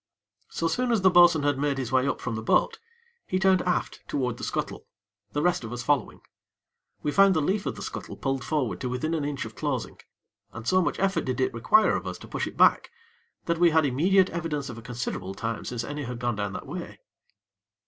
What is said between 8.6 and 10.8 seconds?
to within an inch of closing, and